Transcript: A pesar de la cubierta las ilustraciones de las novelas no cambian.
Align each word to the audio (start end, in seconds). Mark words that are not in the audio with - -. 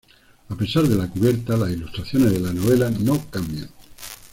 A 0.49 0.55
pesar 0.55 0.81
de 0.87 0.95
la 0.95 1.07
cubierta 1.07 1.55
las 1.55 1.69
ilustraciones 1.69 2.31
de 2.31 2.39
las 2.39 2.55
novelas 2.55 2.99
no 3.01 3.23
cambian. 3.29 3.69